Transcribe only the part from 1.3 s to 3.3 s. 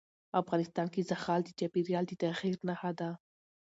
د چاپېریال د تغیر نښه ده.